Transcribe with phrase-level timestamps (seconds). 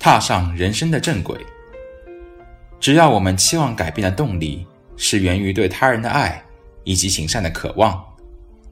[0.00, 1.38] 踏上人生的正轨。
[2.80, 6.42] 只要我们期望改变的动力是源于对他人的爱
[6.84, 8.02] 以及行善的渴望，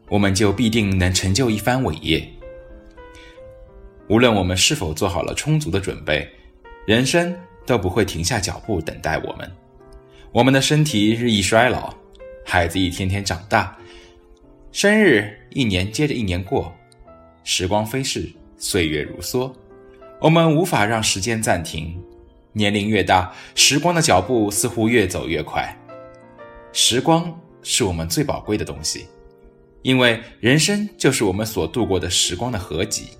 [0.08, 2.26] 我们就必定能成就一番伟业。
[4.08, 6.26] 无论我们是否做好了充足的准备，
[6.86, 7.36] 人生
[7.66, 9.52] 都不会停下脚步等待我们。
[10.32, 11.94] 我们的身体日益衰老，
[12.42, 13.76] 孩子一天天长大，
[14.72, 16.74] 生日一年接着一年过，
[17.44, 19.52] 时光飞逝，岁月如梭，
[20.20, 21.96] 我们无法让时间暂停。
[22.52, 25.72] 年龄越大，时光的脚步似乎越走越快。
[26.72, 27.32] 时光
[27.62, 29.06] 是我们最宝贵的东西，
[29.82, 33.10] 因为人生就是我们所度过的时光的合集。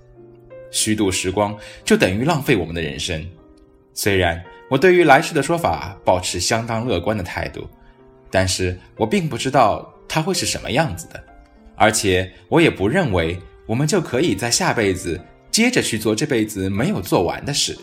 [0.73, 3.24] 虚度时光，就等于浪费我们的人生。
[3.95, 7.65] 虽然我对于来世的说法保持相当乐观的态度，
[8.30, 11.23] 但是我并不知道它会是什么样子的，
[11.77, 17.77] 而且我也不认为我们就可以在下辈子接着去做这辈子没有做完的事。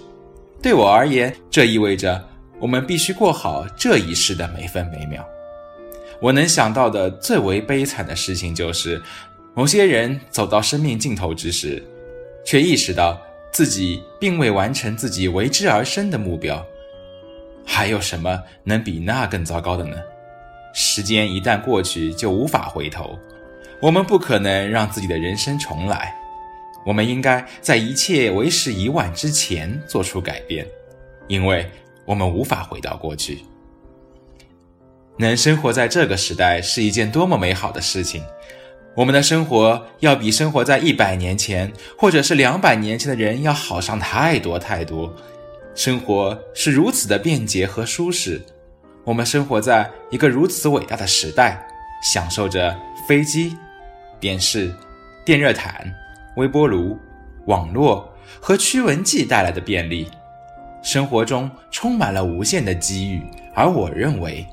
[0.61, 2.23] 对我而言，这意味着
[2.59, 5.25] 我们必须过好这一世的每分每秒。
[6.21, 9.01] 我能想到的最为悲惨的事情，就是
[9.53, 11.83] 某些人走到生命尽头之时，
[12.45, 13.21] 却意识到
[13.51, 16.65] 自己并未完成自己为之而生的目标，
[17.65, 19.97] 还有什么能比那更糟糕的呢？
[20.73, 23.17] 时间一旦过去，就无法回头。
[23.81, 26.15] 我们不可能让自己的人生重来，
[26.85, 30.65] 我们应该在一切为时已晚之前做出改变，
[31.27, 31.69] 因为
[32.05, 33.39] 我们无法回到过去。
[35.17, 38.23] 能生活在这个时代是一件多么美好的事情。
[38.95, 45.13] 我们的生活要比生活在一百年前或者是两百年前的人要好上太多太多。
[45.73, 48.41] 生活是如此的便捷和舒适，
[49.03, 51.67] 我们生活在一个如此伟大的时代，
[52.01, 52.73] 享受着
[53.05, 53.57] 飞机、
[54.17, 54.73] 电视、
[55.25, 55.93] 电热毯、
[56.35, 56.97] 微波炉、
[57.45, 60.07] 网络和驱蚊剂带来的便利，
[60.83, 63.21] 生活中充满了无限的机遇。
[63.53, 64.45] 而我认为，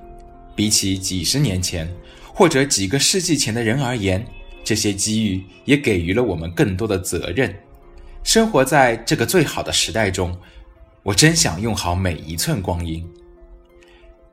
[0.54, 1.88] 比起几十年前，
[2.32, 4.24] 或者几个世纪前的人而言，
[4.62, 7.54] 这些机遇也给予了我们更多的责任。
[8.22, 10.36] 生活在这个最好的时代中，
[11.02, 13.04] 我真想用好每一寸光阴。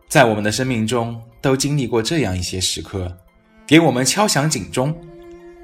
[0.07, 3.17] 在我们的生命中，都经历过这样一些时刻，
[3.65, 4.95] 给我们敲响警钟，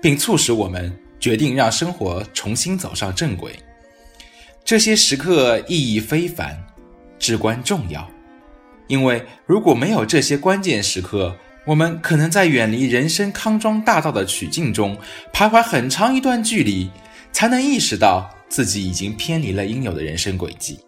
[0.02, 0.92] 并促使我们
[1.26, 3.56] 决定让生活重新走上正轨。
[4.64, 6.56] 这些时刻意义非凡，
[7.18, 8.08] 至关重要，
[8.86, 11.36] 因为如果没有这些关键时刻，
[11.66, 14.96] 我们可能在远离人生康庄大道的曲径中
[15.34, 16.92] 徘徊很长一段距离，
[17.32, 20.80] 才能意识到自己已经偏离了应有的人生轨迹。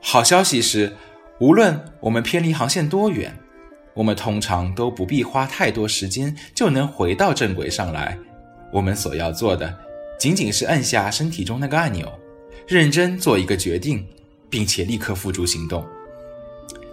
[0.00, 0.96] 好消息是，
[1.38, 3.38] 无论我们偏离航线多远，
[3.92, 8.16] 我们通常都不必花太多时间就能回到正轨上来。
[8.72, 9.74] 我们所要做的，
[10.18, 12.10] 仅仅是按下身体中那个按钮，
[12.66, 14.06] 认真做一个决定，
[14.50, 15.86] 并且立刻付诸行动。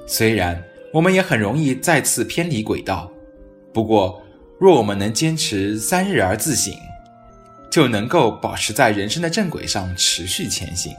[0.08, 0.64] 虽然。
[0.94, 3.12] 我们也很容易再次偏离轨道，
[3.74, 4.24] 不过，
[4.58, 6.74] 若我们能坚持三日而自省，
[7.70, 10.96] 就能够保持在人生的正轨上持续前行。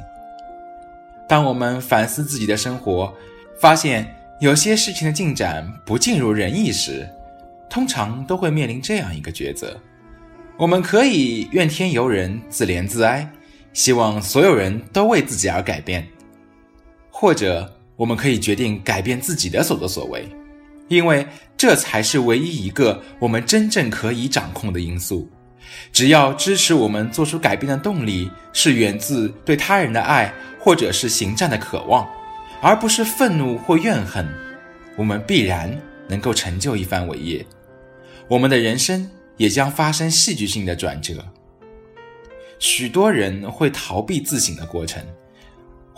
[1.27, 3.11] 当我们反思自己的生活，
[3.59, 7.09] 发现有些事情的进展不尽如人意时，
[7.71, 9.81] 通常都会面临这样一个抉择：
[10.59, 13.31] 我们可以怨天尤人、自怜自哀，
[13.75, 16.07] 希望所有人都为自己而改变，
[17.11, 20.27] 或者，我们可以决定改变自己的所作所为，
[20.89, 21.27] 因为
[21.59, 25.29] 这才是唯一一个我们真正可以掌控的因素。
[25.93, 32.09] 只要支持我们做出改变的动力是源自对他人的爱，或者是行善的渴望，
[32.63, 34.27] 而不是愤怒或怨恨，
[34.97, 35.77] 我们必然
[36.09, 37.45] 能够成就一番伟业。
[38.27, 41.25] 我们的人生也将发生戏剧性的转折。
[42.59, 45.05] 许多人会逃避自省的过程。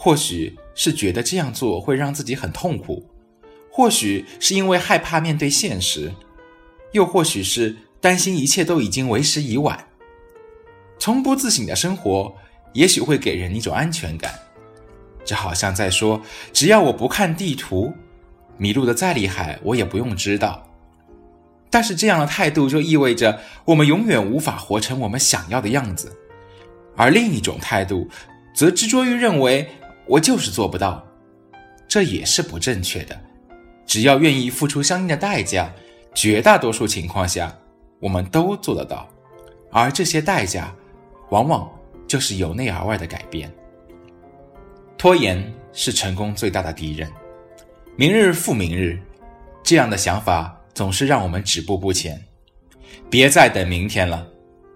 [0.01, 3.05] 或许是觉得这样做会让自己很痛苦，
[3.69, 6.13] 或许是因为害怕面对现实，
[6.93, 9.89] 又或许是担心一切都已经为时已晚。
[11.01, 12.33] 从不自省的生活，
[12.75, 14.33] 也许会给人一种安全感，
[15.25, 16.23] 这好像在说：
[16.53, 17.93] 只要我不看地图，
[18.57, 20.68] 迷路的再厉害，我也不用知道。
[21.71, 26.17] 但是这样的态度就意味着我们永远无法活成我们想要的样子，
[26.97, 28.09] 而另一种态度，
[28.55, 29.69] 则执着于认为。
[30.11, 31.07] 我就是做不到，
[31.87, 33.15] 这也是不正确的。
[33.85, 35.71] 只要愿意付出相应的代价，
[36.15, 37.55] 绝大多数情况下，
[38.01, 39.07] 我们都做得到。
[39.71, 40.75] 而这些代价，
[41.29, 41.71] 往往
[42.07, 43.53] 就是由内而外的改变。
[44.97, 45.45] 拖延
[45.75, 47.07] 是成功最大的敌人。
[47.95, 48.99] 明日复明日，
[49.63, 52.25] 这样的想法总是让我们止步不前。
[53.11, 54.29] 别再等明天了。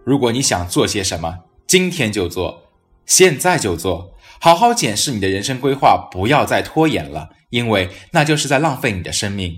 [0.05, 2.73] 如果你想做些什么，今天就做，
[3.07, 4.13] 现在就做。
[4.41, 9.57] 好好检视你的人生规划，不要再拖延了，因为那就是在浪费你的生命。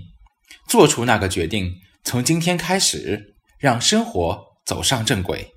[0.67, 5.54] 做出那个决定，从今天开始，让生活走上正轨。